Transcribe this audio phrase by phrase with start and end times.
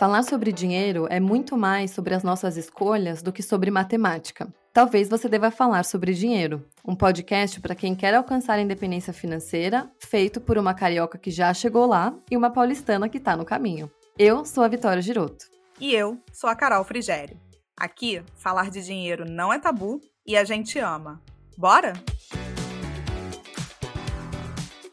[0.00, 4.50] Falar sobre dinheiro é muito mais sobre as nossas escolhas do que sobre matemática.
[4.72, 9.92] Talvez você deva falar sobre dinheiro, um podcast para quem quer alcançar a independência financeira,
[9.98, 13.90] feito por uma carioca que já chegou lá e uma paulistana que está no caminho.
[14.18, 15.44] Eu sou a Vitória Giroto.
[15.78, 17.38] E eu sou a Carol Frigério.
[17.76, 21.20] Aqui, falar de dinheiro não é tabu e a gente ama.
[21.58, 21.92] Bora?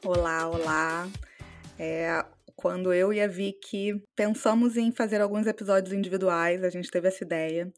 [0.04, 1.08] Olá, olá.
[1.80, 2.26] É,
[2.58, 7.24] quando eu e a Vicky pensamos em fazer alguns episódios individuais, a gente teve essa
[7.24, 7.72] ideia.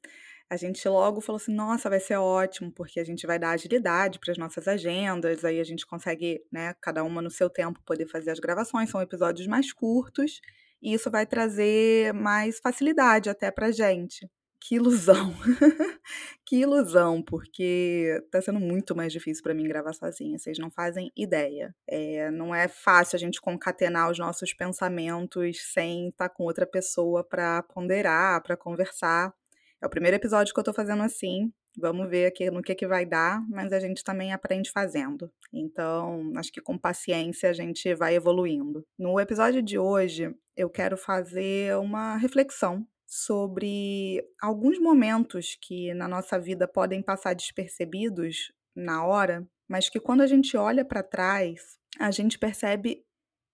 [0.49, 4.19] A gente logo falou assim: nossa, vai ser ótimo, porque a gente vai dar agilidade
[4.19, 8.07] para as nossas agendas, aí a gente consegue, né, cada uma no seu tempo, poder
[8.07, 8.89] fazer as gravações.
[8.89, 10.39] São episódios mais curtos
[10.81, 14.29] e isso vai trazer mais facilidade até para gente.
[14.61, 15.33] Que ilusão.
[16.45, 21.11] que ilusão, porque tá sendo muito mais difícil para mim gravar sozinha, vocês não fazem
[21.15, 21.73] ideia.
[21.87, 26.67] É, não é fácil a gente concatenar os nossos pensamentos sem estar tá com outra
[26.67, 29.33] pessoa para ponderar, para conversar.
[29.81, 31.53] É o primeiro episódio que eu tô fazendo assim.
[31.77, 35.31] Vamos ver aqui no que, que vai dar, mas a gente também aprende fazendo.
[35.53, 38.85] Então, acho que com paciência a gente vai evoluindo.
[38.97, 46.37] No episódio de hoje, eu quero fazer uma reflexão sobre alguns momentos que na nossa
[46.39, 52.11] vida podem passar despercebidos na hora, mas que quando a gente olha para trás, a
[52.11, 53.03] gente percebe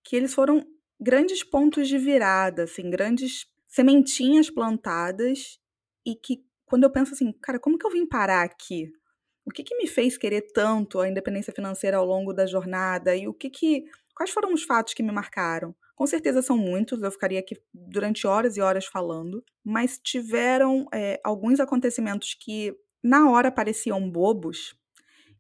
[0.04, 0.62] que eles foram
[1.00, 5.58] grandes pontos de virada, assim, grandes sementinhas plantadas
[6.06, 8.92] e que quando eu penso assim, cara, como que eu vim parar aqui?
[9.46, 13.26] O que, que me fez querer tanto a independência financeira ao longo da jornada e
[13.26, 15.74] o que que quais foram os fatos que me marcaram?
[15.96, 21.22] Com certeza são muitos, eu ficaria aqui durante horas e horas falando, mas tiveram é,
[21.24, 24.76] alguns acontecimentos que na hora pareciam bobos,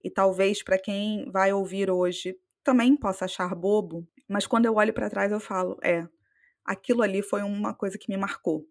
[0.06, 4.94] e talvez para quem vai ouvir hoje também possa achar bobo, mas quando eu olho
[4.94, 6.08] para trás eu falo, é,
[6.64, 8.68] aquilo ali foi uma coisa que me marcou.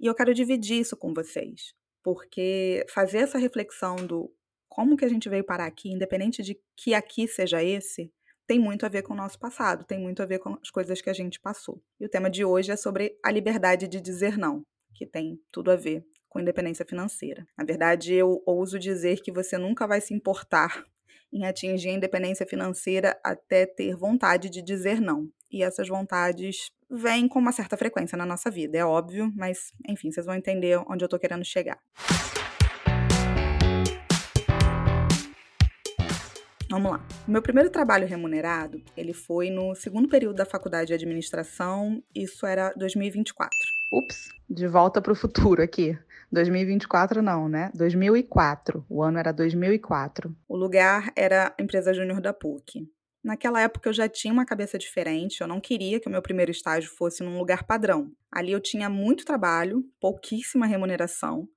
[0.00, 4.32] E eu quero dividir isso com vocês, porque fazer essa reflexão do
[4.70, 8.10] como que a gente veio parar aqui, independente de que aqui seja esse,
[8.50, 11.00] tem muito a ver com o nosso passado, tem muito a ver com as coisas
[11.00, 11.80] que a gente passou.
[12.00, 15.70] E o tema de hoje é sobre a liberdade de dizer não, que tem tudo
[15.70, 17.46] a ver com independência financeira.
[17.56, 20.84] Na verdade, eu ouso dizer que você nunca vai se importar
[21.32, 25.28] em atingir a independência financeira até ter vontade de dizer não.
[25.48, 30.10] E essas vontades vêm com uma certa frequência na nossa vida, é óbvio, mas enfim,
[30.10, 31.78] vocês vão entender onde eu tô querendo chegar.
[36.70, 37.04] Vamos lá.
[37.26, 42.46] O meu primeiro trabalho remunerado, ele foi no segundo período da faculdade de administração, isso
[42.46, 43.50] era 2024.
[43.92, 45.98] Ups, de volta para o futuro aqui.
[46.30, 47.72] 2024 não, né?
[47.74, 48.86] 2004.
[48.88, 50.32] O ano era 2004.
[50.48, 52.88] O lugar era a empresa júnior da PUC.
[53.22, 56.52] Naquela época eu já tinha uma cabeça diferente, eu não queria que o meu primeiro
[56.52, 58.12] estágio fosse num lugar padrão.
[58.30, 61.48] Ali eu tinha muito trabalho, pouquíssima remuneração,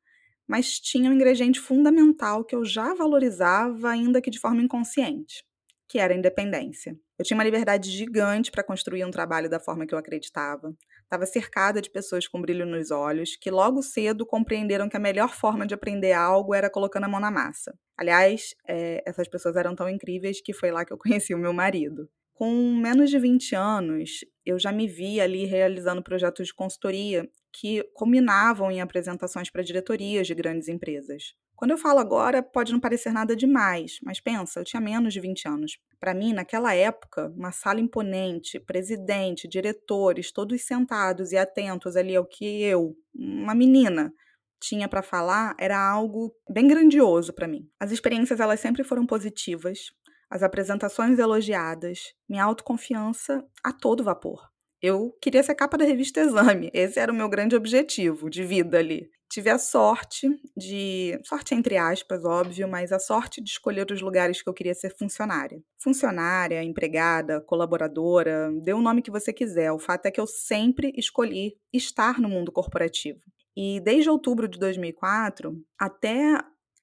[0.48, 5.44] mas tinha um ingrediente fundamental que eu já valorizava, ainda que de forma inconsciente,
[5.88, 6.98] que era a independência.
[7.18, 10.76] Eu tinha uma liberdade gigante para construir um trabalho da forma que eu acreditava.
[11.04, 15.30] Estava cercada de pessoas com brilho nos olhos, que logo cedo compreenderam que a melhor
[15.30, 17.78] forma de aprender algo era colocando a mão na massa.
[17.96, 21.54] Aliás, é, essas pessoas eram tão incríveis que foi lá que eu conheci o meu
[21.54, 22.10] marido.
[22.34, 27.84] Com menos de 20 anos, eu já me vi ali realizando projetos de consultoria que
[27.94, 31.36] combinavam em apresentações para diretorias de grandes empresas.
[31.56, 35.22] Quando eu falo agora, pode não parecer nada demais, mas pensa, eu tinha menos de
[35.22, 35.78] 20 anos.
[36.00, 42.26] Para mim, naquela época, uma sala imponente, presidente, diretores, todos sentados e atentos ali ao
[42.26, 44.12] que eu, uma menina,
[44.60, 47.70] tinha para falar, era algo bem grandioso para mim.
[47.80, 49.92] As experiências elas sempre foram positivas,
[50.30, 54.53] as apresentações elogiadas, minha autoconfiança a todo vapor.
[54.84, 56.70] Eu queria ser capa da revista Exame.
[56.74, 59.10] Esse era o meu grande objetivo de vida ali.
[59.32, 61.18] Tive a sorte de.
[61.24, 64.94] Sorte entre aspas, óbvio, mas a sorte de escolher os lugares que eu queria ser
[64.94, 65.64] funcionária.
[65.82, 69.72] Funcionária, empregada, colaboradora, dê o nome que você quiser.
[69.72, 73.22] O fato é que eu sempre escolhi estar no mundo corporativo.
[73.56, 76.38] E desde outubro de 2004 até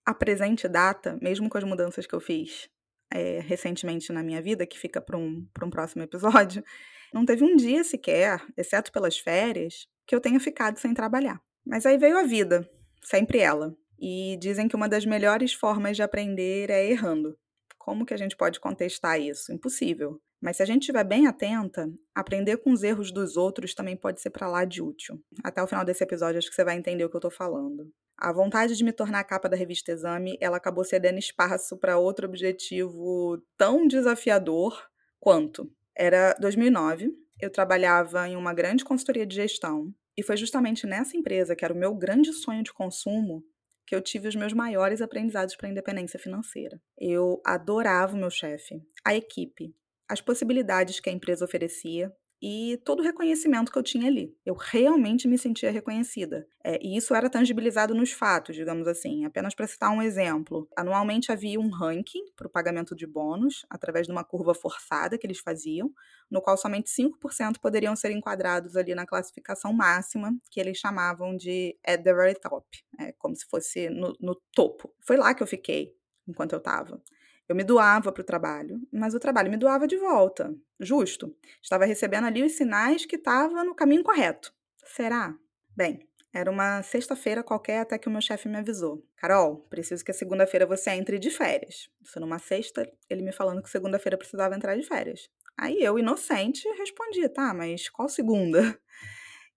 [0.07, 2.67] a presente data, mesmo com as mudanças que eu fiz
[3.13, 6.65] é, recentemente na minha vida, que fica para um, um próximo episódio,
[7.13, 11.41] não teve um dia sequer, exceto pelas férias, que eu tenha ficado sem trabalhar.
[11.65, 12.69] Mas aí veio a vida,
[13.03, 13.77] sempre ela.
[13.99, 17.37] E dizem que uma das melhores formas de aprender é errando.
[17.79, 19.53] Como que a gente pode contestar isso?
[19.53, 20.21] Impossível.
[20.41, 24.23] Mas se a gente estiver bem atenta, aprender com os erros dos outros também pode
[24.23, 25.21] ser para lá de útil.
[25.45, 27.93] Até o final desse episódio acho que você vai entender o que eu estou falando.
[28.17, 32.27] A vontade de me tornar capa da revista Exame, ela acabou cedendo espaço para outro
[32.27, 34.83] objetivo tão desafiador
[35.19, 37.11] quanto era 2009.
[37.41, 41.73] Eu trabalhava em uma grande consultoria de gestão E foi justamente nessa empresa, que era
[41.73, 43.43] o meu grande sonho de consumo,
[43.87, 46.81] que eu tive os meus maiores aprendizados para a independência financeira.
[46.99, 49.75] Eu adorava o meu chefe, a equipe,
[50.09, 54.35] as possibilidades que a empresa oferecia e todo o reconhecimento que eu tinha ali.
[54.47, 56.47] Eu realmente me sentia reconhecida.
[56.65, 59.25] É, e isso era tangibilizado nos fatos, digamos assim.
[59.27, 60.67] Apenas para citar um exemplo.
[60.75, 65.27] Anualmente havia um ranking para o pagamento de bônus, através de uma curva forçada que
[65.27, 65.93] eles faziam,
[66.31, 71.77] no qual somente 5% poderiam ser enquadrados ali na classificação máxima, que eles chamavam de
[71.87, 72.67] at the very top,
[72.99, 74.95] é, como se fosse no, no topo.
[75.01, 75.95] Foi lá que eu fiquei
[76.27, 77.03] enquanto eu estava.
[77.51, 80.55] Eu me doava para o trabalho, mas o trabalho me doava de volta.
[80.79, 81.37] Justo.
[81.61, 84.55] Estava recebendo ali os sinais que estava no caminho correto.
[84.87, 85.37] Será?
[85.77, 89.05] Bem, era uma sexta-feira qualquer até que o meu chefe me avisou.
[89.17, 91.91] Carol, preciso que a segunda-feira você entre de férias.
[92.01, 95.29] Isso numa sexta, ele me falando que segunda-feira precisava entrar de férias.
[95.59, 98.79] Aí eu, inocente, respondi, tá, mas qual segunda?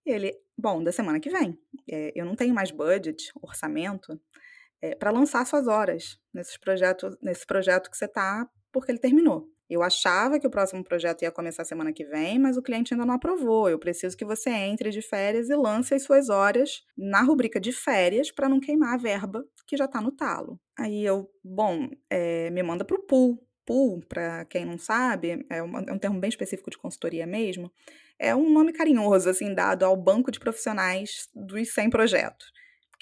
[0.04, 1.60] E ele, bom, da semana que vem.
[1.88, 4.20] É, eu não tenho mais budget, orçamento,
[4.84, 9.48] é, para lançar suas horas nesses projetos, nesse projeto que você está, porque ele terminou.
[9.70, 13.06] Eu achava que o próximo projeto ia começar semana que vem, mas o cliente ainda
[13.06, 13.70] não aprovou.
[13.70, 17.72] Eu preciso que você entre de férias e lance as suas horas na rubrica de
[17.72, 20.60] férias para não queimar a verba que já está no talo.
[20.78, 23.42] Aí eu, bom, é, me manda para o pool.
[23.66, 27.72] Pool, para quem não sabe, é, uma, é um termo bem específico de consultoria mesmo.
[28.20, 32.52] É um nome carinhoso, assim, dado ao banco de profissionais dos 100 projetos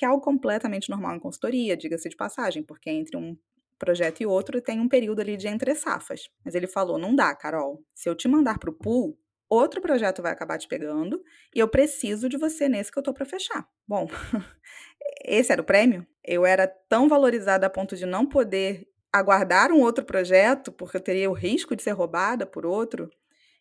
[0.01, 3.37] que é algo completamente normal em consultoria, diga-se de passagem, porque entre um
[3.77, 6.27] projeto e outro tem um período ali de entre safas.
[6.43, 7.85] Mas ele falou: não dá, Carol.
[7.93, 9.15] Se eu te mandar para o pool,
[9.47, 11.21] outro projeto vai acabar te pegando
[11.53, 13.69] e eu preciso de você nesse que eu tô para fechar.
[13.87, 14.07] Bom,
[15.23, 16.03] esse era o prêmio.
[16.25, 21.01] Eu era tão valorizada a ponto de não poder aguardar um outro projeto, porque eu
[21.01, 23.07] teria o risco de ser roubada por outro.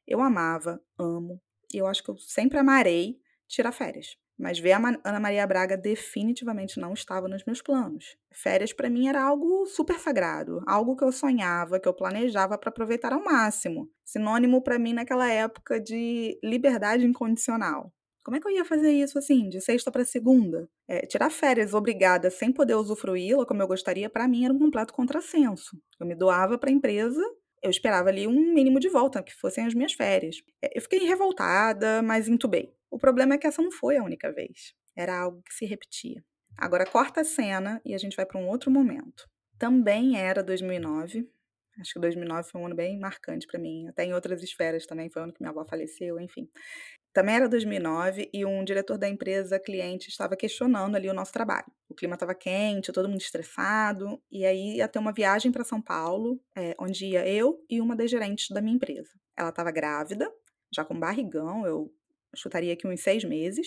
[0.08, 1.38] Eu amava, amo,
[1.70, 4.16] e eu acho que eu sempre amarei tirar férias.
[4.40, 8.16] Mas ver a Ana Maria Braga definitivamente não estava nos meus planos.
[8.32, 12.70] Férias para mim era algo super sagrado, algo que eu sonhava, que eu planejava para
[12.70, 13.90] aproveitar ao máximo.
[14.02, 17.92] Sinônimo para mim naquela época de liberdade incondicional.
[18.24, 20.68] Como é que eu ia fazer isso assim, de sexta para segunda?
[20.88, 24.94] É, tirar férias obrigada sem poder usufruí-la como eu gostaria, para mim era um completo
[24.94, 25.76] contrassenso.
[25.98, 27.22] Eu me doava para a empresa
[27.62, 30.42] eu esperava ali um mínimo de volta, que fossem as minhas férias.
[30.62, 32.72] É, eu fiquei revoltada, mas entubei.
[32.90, 34.74] O problema é que essa não foi a única vez.
[34.96, 36.24] Era algo que se repetia.
[36.56, 39.28] Agora corta a cena e a gente vai para um outro momento.
[39.58, 41.28] Também era 2009.
[41.80, 43.88] Acho que 2009 foi um ano bem marcante para mim.
[43.88, 46.50] Até em outras esferas também foi o ano que minha avó faleceu, enfim.
[47.12, 51.66] Também era 2009 e um diretor da empresa cliente estava questionando ali o nosso trabalho.
[51.88, 55.82] O clima estava quente, todo mundo estressado, e aí ia ter uma viagem para São
[55.82, 59.10] Paulo, é, onde ia eu e uma das gerentes da minha empresa.
[59.36, 60.30] Ela estava grávida,
[60.72, 61.92] já com barrigão, eu
[62.36, 63.66] chutaria aqui uns seis meses,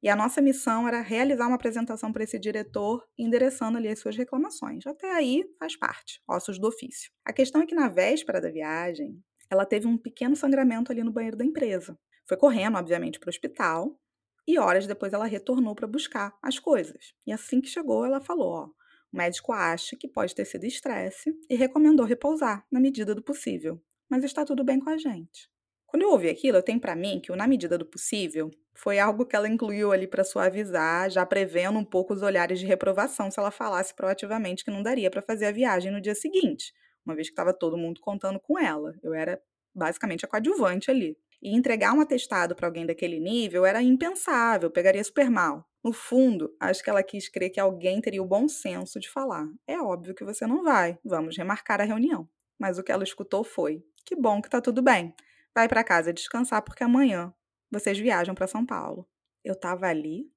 [0.00, 4.16] e a nossa missão era realizar uma apresentação para esse diretor, endereçando ali as suas
[4.16, 4.86] reclamações.
[4.86, 7.10] Até aí faz parte, ossos do ofício.
[7.24, 11.12] A questão é que na véspera da viagem, ela teve um pequeno sangramento ali no
[11.12, 11.98] banheiro da empresa.
[12.26, 13.98] Foi correndo, obviamente, para o hospital,
[14.46, 17.14] e horas depois ela retornou para buscar as coisas.
[17.26, 18.64] E assim que chegou, ela falou: ó,
[19.12, 23.80] o médico acha que pode ter sido estresse e recomendou repousar na medida do possível,
[24.08, 25.50] mas está tudo bem com a gente.
[25.86, 28.98] Quando eu ouvi aquilo, eu tenho para mim que o na medida do possível foi
[28.98, 33.30] algo que ela incluiu ali para suavizar, já prevendo um pouco os olhares de reprovação
[33.30, 36.72] se ela falasse proativamente que não daria para fazer a viagem no dia seguinte,
[37.04, 38.92] uma vez que estava todo mundo contando com ela.
[39.02, 39.40] Eu era
[39.74, 41.16] basicamente a coadjuvante ali.
[41.46, 45.64] E entregar um atestado para alguém daquele nível era impensável, pegaria super mal.
[45.84, 49.46] No fundo, acho que ela quis crer que alguém teria o bom senso de falar:
[49.64, 52.28] é óbvio que você não vai, vamos remarcar a reunião.
[52.58, 55.14] Mas o que ela escutou foi: que bom que tá tudo bem.
[55.54, 57.32] Vai para casa descansar porque amanhã
[57.70, 59.08] vocês viajam para São Paulo.
[59.44, 60.28] Eu estava ali,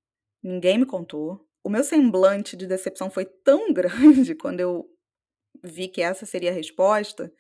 [0.44, 1.44] ninguém me contou.
[1.64, 4.86] O meu semblante de decepção foi tão grande quando eu
[5.64, 7.34] vi que essa seria a resposta,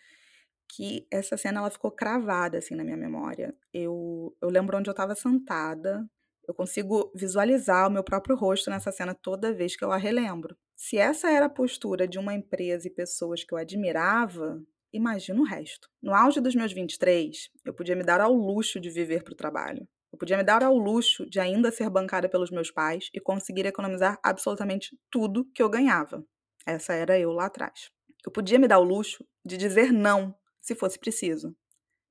[0.70, 3.56] que essa cena ela ficou cravada assim na minha memória.
[3.74, 6.08] Eu, eu lembro onde eu estava sentada,
[6.48, 10.56] eu consigo visualizar o meu próprio rosto nessa cena toda vez que eu a relembro.
[10.76, 14.62] Se essa era a postura de uma empresa e pessoas que eu admirava,
[14.92, 15.88] Imagina o resto.
[16.02, 19.38] No auge dos meus 23, eu podia me dar ao luxo de viver para o
[19.38, 19.88] trabalho.
[20.12, 23.68] Eu podia me dar ao luxo de ainda ser bancada pelos meus pais e conseguir
[23.68, 26.26] economizar absolutamente tudo que eu ganhava.
[26.66, 27.92] Essa era eu lá atrás.
[28.26, 30.36] Eu podia me dar o luxo de dizer não,
[30.70, 31.56] se fosse preciso.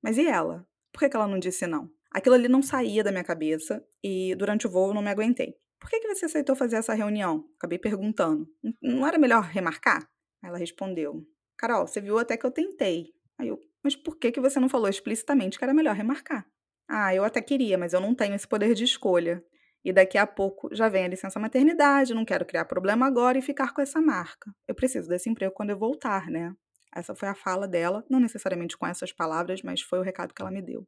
[0.03, 0.67] Mas e ela?
[0.93, 1.89] Por que ela não disse não?
[2.11, 5.55] Aquilo ali não saía da minha cabeça e durante o voo eu não me aguentei.
[5.79, 7.49] Por que, você aceitou fazer essa reunião?
[7.57, 8.49] Acabei perguntando.
[8.83, 10.09] Não era melhor remarcar?
[10.43, 11.25] Ela respondeu:
[11.57, 13.13] Carol, você viu até que eu tentei.
[13.39, 16.45] Aí eu, mas por que, que você não falou explicitamente que era melhor remarcar?
[16.89, 19.45] Ah, eu até queria, mas eu não tenho esse poder de escolha.
[19.85, 23.43] E daqui a pouco já vem a licença maternidade, não quero criar problema agora e
[23.43, 24.53] ficar com essa marca.
[24.67, 26.53] Eu preciso desse emprego quando eu voltar, né?
[26.95, 30.43] Essa foi a fala dela, não necessariamente com essas palavras, mas foi o recado que
[30.43, 30.87] ela me deu.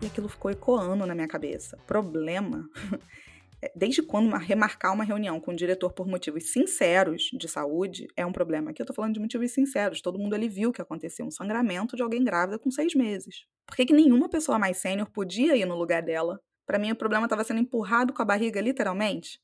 [0.00, 1.76] E aquilo ficou ecoando na minha cabeça.
[1.86, 2.68] Problema
[3.60, 8.24] É, desde quando remarcar uma reunião com o diretor por motivos sinceros de saúde é
[8.24, 8.70] um problema?
[8.70, 10.00] Aqui eu tô falando de motivos sinceros.
[10.00, 13.46] Todo mundo ali viu que aconteceu um sangramento de alguém grávida com seis meses.
[13.66, 16.40] Por que, que nenhuma pessoa mais sênior podia ir no lugar dela?
[16.64, 19.40] Para mim, o problema estava sendo empurrado com a barriga, literalmente.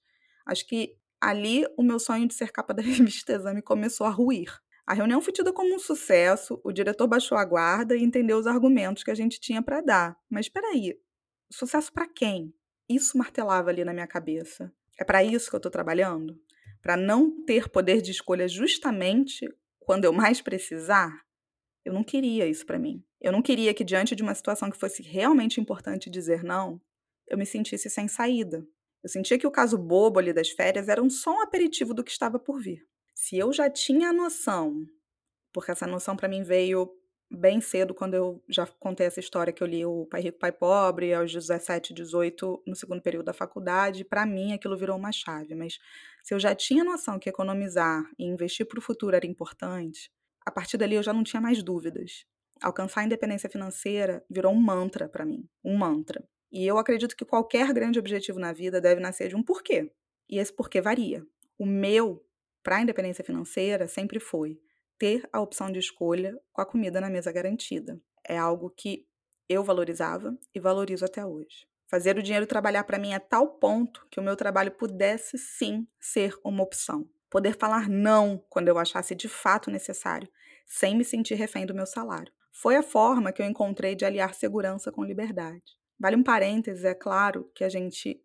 [0.46, 0.94] Acho que
[1.28, 4.52] ali o meu sonho de ser capa da revista Exame começou a ruir.
[4.86, 8.46] A reunião foi tida como um sucesso, o diretor baixou a guarda e entendeu os
[8.46, 10.16] argumentos que a gente tinha para dar.
[10.28, 10.94] Mas espera aí,
[11.50, 12.54] sucesso para quem?
[12.88, 14.70] Isso martelava ali na minha cabeça.
[14.98, 16.38] É para isso que eu estou trabalhando?
[16.82, 19.48] Para não ter poder de escolha justamente
[19.80, 21.24] quando eu mais precisar?
[21.82, 23.02] Eu não queria isso para mim.
[23.20, 26.78] Eu não queria que, diante de uma situação que fosse realmente importante dizer não,
[27.26, 28.66] eu me sentisse sem saída.
[29.04, 32.02] Eu sentia que o caso bobo ali das férias era um só um aperitivo do
[32.02, 32.86] que estava por vir.
[33.14, 34.86] Se eu já tinha a noção,
[35.52, 36.90] porque essa noção para mim veio
[37.30, 40.52] bem cedo, quando eu já contei essa história que eu li o Pai Rico, Pai
[40.52, 45.54] Pobre, aos 17, 18, no segundo período da faculdade, para mim aquilo virou uma chave.
[45.54, 45.78] Mas
[46.22, 50.10] se eu já tinha noção que economizar e investir para o futuro era importante,
[50.46, 52.24] a partir dali eu já não tinha mais dúvidas.
[52.62, 56.24] Alcançar a independência financeira virou um mantra para mim, um mantra.
[56.54, 59.90] E eu acredito que qualquer grande objetivo na vida deve nascer de um porquê.
[60.30, 61.26] E esse porquê varia.
[61.58, 62.24] O meu,
[62.62, 64.60] para a independência financeira, sempre foi
[64.96, 68.00] ter a opção de escolha com a comida na mesa garantida.
[68.24, 69.04] É algo que
[69.48, 71.66] eu valorizava e valorizo até hoje.
[71.88, 75.88] Fazer o dinheiro trabalhar para mim a tal ponto que o meu trabalho pudesse sim
[75.98, 77.04] ser uma opção.
[77.28, 80.28] Poder falar não quando eu achasse de fato necessário,
[80.64, 82.32] sem me sentir refém do meu salário.
[82.52, 85.76] Foi a forma que eu encontrei de aliar segurança com liberdade.
[86.04, 88.20] Vale um parênteses, é claro que a gente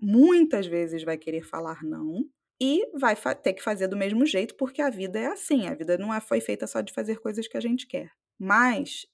[0.00, 2.24] muitas vezes vai querer falar não,
[2.58, 5.98] e vai ter que fazer do mesmo jeito, porque a vida é assim, a vida
[5.98, 8.10] não é, foi feita só de fazer coisas que a gente quer.
[8.38, 9.04] Mas,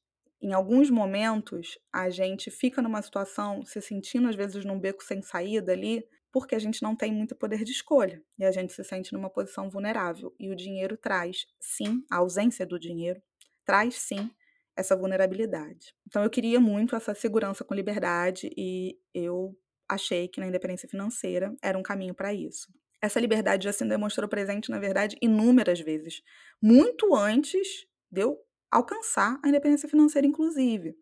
[0.40, 5.20] em alguns momentos, a gente fica numa situação, se sentindo às vezes num beco sem
[5.20, 8.84] saída ali, porque a gente não tem muito poder de escolha e a gente se
[8.84, 10.32] sente numa posição vulnerável.
[10.38, 13.20] E o dinheiro traz, sim, a ausência do dinheiro
[13.64, 14.30] traz, sim,
[14.76, 15.94] essa vulnerabilidade.
[16.06, 19.56] Então, eu queria muito essa segurança com liberdade e eu
[19.88, 22.72] achei que na independência financeira era um caminho para isso.
[23.00, 26.22] Essa liberdade já se demonstrou presente, na verdade, inúmeras vezes,
[26.62, 28.38] muito antes de eu
[28.70, 30.96] alcançar a independência financeira, inclusive.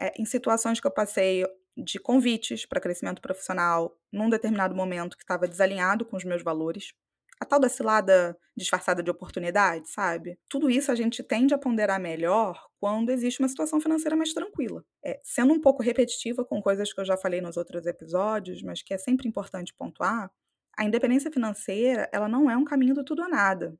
[0.00, 1.44] É, em situações que eu passei
[1.76, 6.92] de convites para crescimento profissional, num determinado momento que estava desalinhado com os meus valores,
[7.40, 10.38] a tal da cilada disfarçada de oportunidade, sabe?
[10.48, 14.84] Tudo isso a gente tende a ponderar melhor quando existe uma situação financeira mais tranquila.
[15.04, 18.82] É, sendo um pouco repetitiva com coisas que eu já falei nos outros episódios, mas
[18.82, 20.30] que é sempre importante pontuar,
[20.76, 23.76] a independência financeira, ela não é um caminho do tudo ou nada.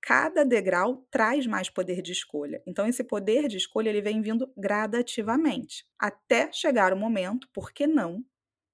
[0.00, 2.62] Cada degrau traz mais poder de escolha.
[2.66, 7.86] Então esse poder de escolha ele vem vindo gradativamente, até chegar o momento, por que
[7.86, 8.24] não,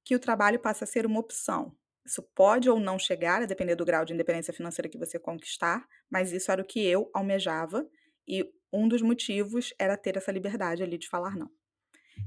[0.05, 1.75] que o trabalho passa a ser uma opção.
[2.05, 5.87] Isso pode ou não chegar, a depender do grau de independência financeira que você conquistar,
[6.11, 7.87] mas isso era o que eu almejava
[8.27, 11.51] e um dos motivos era ter essa liberdade ali de falar não.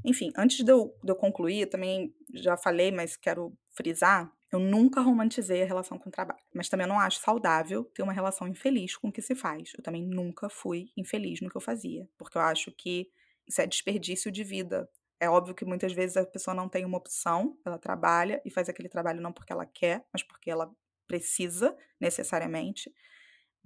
[0.03, 5.01] Enfim, antes de eu, de eu concluir, também já falei, mas quero frisar eu nunca
[5.01, 8.95] romantizei a relação com o trabalho, mas também não acho saudável ter uma relação infeliz
[8.95, 9.71] com o que se faz.
[9.77, 13.09] Eu também nunca fui infeliz no que eu fazia, porque eu acho que
[13.45, 14.89] isso é desperdício de vida.
[15.19, 18.69] É óbvio que muitas vezes a pessoa não tem uma opção, ela trabalha e faz
[18.69, 20.71] aquele trabalho não porque ela quer, mas porque ela
[21.07, 22.91] precisa necessariamente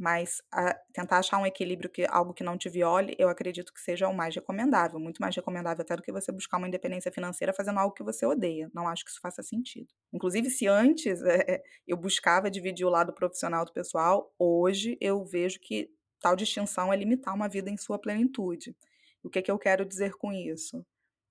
[0.01, 3.79] mas a, tentar achar um equilíbrio que algo que não te viole, eu acredito que
[3.79, 7.53] seja o mais recomendável, muito mais recomendável até do que você buscar uma independência financeira
[7.53, 8.69] fazendo algo que você odeia.
[8.73, 9.87] Não acho que isso faça sentido.
[10.11, 15.59] Inclusive, se antes é, eu buscava dividir o lado profissional do pessoal, hoje eu vejo
[15.59, 18.75] que tal distinção é limitar uma vida em sua plenitude.
[19.23, 20.83] O que, é que eu quero dizer com isso?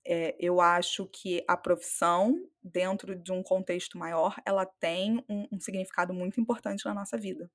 [0.05, 5.59] É, eu acho que a profissão, dentro de um contexto maior, ela tem um, um
[5.59, 7.49] significado muito importante na nossa vida.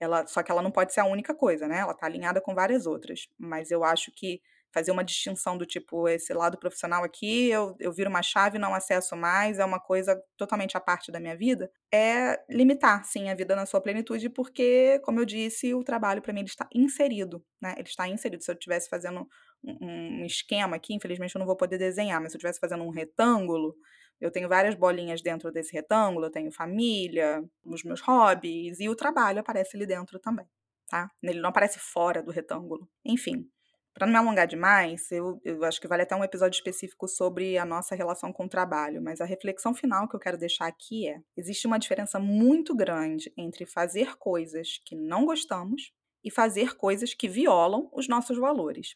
[0.00, 1.78] Ela, só que ela não pode ser a única coisa, né?
[1.80, 3.28] Ela está alinhada com várias outras.
[3.38, 4.40] Mas eu acho que
[4.72, 8.74] fazer uma distinção do tipo, esse lado profissional aqui, eu, eu viro uma chave não
[8.74, 13.34] acesso mais, é uma coisa totalmente à parte da minha vida, é limitar, sim, a
[13.34, 17.44] vida na sua plenitude, porque, como eu disse, o trabalho para mim ele está inserido,
[17.60, 17.74] né?
[17.76, 18.42] Ele está inserido.
[18.42, 19.26] Se eu estivesse fazendo
[19.64, 22.84] um, um esquema aqui, infelizmente eu não vou poder desenhar, mas se eu estivesse fazendo
[22.84, 23.74] um retângulo,
[24.20, 28.94] eu tenho várias bolinhas dentro desse retângulo, eu tenho família, os meus hobbies e o
[28.94, 30.46] trabalho aparece ali dentro também,
[30.88, 31.10] tá?
[31.22, 32.88] Ele não aparece fora do retângulo.
[33.04, 33.48] Enfim,
[33.92, 37.58] Para não me alongar demais, eu, eu acho que vale até um episódio específico sobre
[37.58, 41.08] a nossa relação com o trabalho, mas a reflexão final que eu quero deixar aqui
[41.08, 45.92] é: existe uma diferença muito grande entre fazer coisas que não gostamos
[46.22, 48.94] e fazer coisas que violam os nossos valores.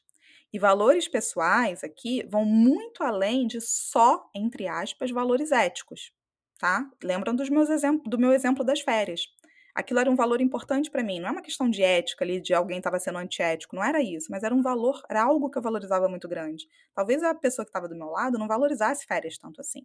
[0.52, 6.12] E valores pessoais aqui vão muito além de só, entre aspas, valores éticos,
[6.58, 6.88] tá?
[7.02, 9.26] Lembram dos meus exemplos, do meu exemplo das férias
[9.74, 11.18] aquilo era um valor importante para mim.
[11.18, 14.28] Não é uma questão de ética ali, de alguém estava sendo antiético, não era isso,
[14.30, 16.68] mas era um valor, era algo que eu valorizava muito grande.
[16.94, 19.84] Talvez a pessoa que estava do meu lado não valorizasse férias tanto assim.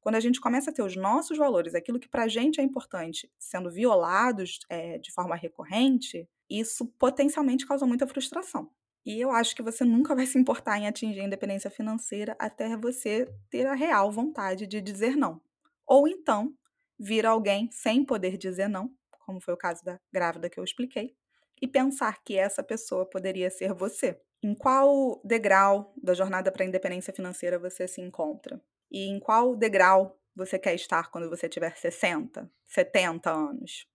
[0.00, 2.64] Quando a gente começa a ter os nossos valores, aquilo que para a gente é
[2.64, 8.70] importante, sendo violados é, de forma recorrente, isso potencialmente causa muita frustração.
[9.04, 12.76] E eu acho que você nunca vai se importar em atingir a independência financeira até
[12.76, 15.40] você ter a real vontade de dizer não.
[15.86, 16.54] Ou então,
[16.98, 18.90] vir alguém sem poder dizer não
[19.30, 21.14] como foi o caso da grávida que eu expliquei,
[21.62, 24.20] e pensar que essa pessoa poderia ser você.
[24.42, 28.60] Em qual degrau da jornada para a independência financeira você se encontra?
[28.90, 33.86] E em qual degrau você quer estar quando você tiver 60, 70 anos?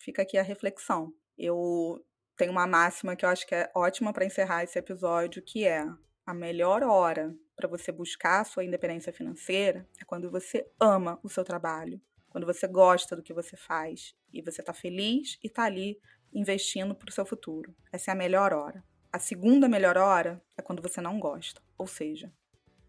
[0.00, 1.14] Fica aqui a reflexão.
[1.38, 2.04] Eu
[2.36, 5.86] tenho uma máxima que eu acho que é ótima para encerrar esse episódio, que é
[6.26, 11.28] a melhor hora para você buscar a sua independência financeira é quando você ama o
[11.28, 12.00] seu trabalho,
[12.34, 16.00] quando você gosta do que você faz e você está feliz e está ali
[16.32, 17.72] investindo para o seu futuro.
[17.92, 18.82] Essa é a melhor hora.
[19.12, 22.32] A segunda melhor hora é quando você não gosta, ou seja,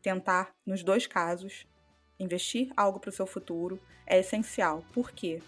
[0.01, 1.67] tentar, nos dois casos,
[2.19, 4.83] investir algo para o seu futuro é essencial.
[4.91, 5.43] Por quê?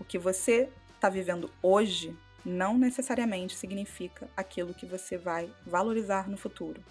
[0.00, 6.38] O que você está vivendo hoje não necessariamente significa aquilo que você vai valorizar no
[6.38, 6.82] futuro.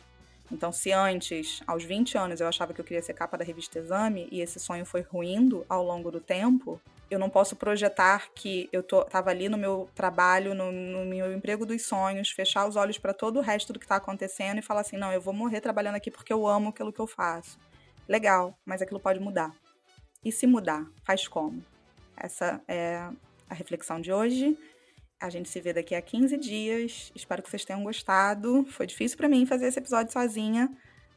[0.52, 3.80] Então, se antes, aos 20 anos, eu achava que eu queria ser capa da revista
[3.80, 8.68] Exame e esse sonho foi ruindo ao longo do tempo, eu não posso projetar que
[8.72, 12.76] eu tô, tava ali no meu trabalho, no, no meu emprego dos sonhos, fechar os
[12.76, 15.34] olhos para todo o resto do que está acontecendo e falar assim: não, eu vou
[15.34, 17.60] morrer trabalhando aqui porque eu amo aquilo que eu faço.
[18.08, 19.54] Legal, mas aquilo pode mudar.
[20.24, 21.64] E se mudar, faz como?
[22.18, 23.10] Essa é
[23.50, 24.58] a reflexão de hoje.
[25.24, 27.10] A gente se vê daqui a 15 dias.
[27.16, 28.66] Espero que vocês tenham gostado.
[28.66, 30.70] Foi difícil para mim fazer esse episódio sozinha,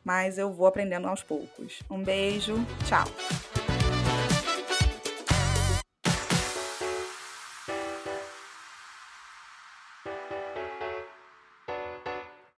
[0.04, 1.82] mas eu vou aprendendo aos poucos.
[1.90, 2.54] Um beijo,
[2.86, 3.65] tchau.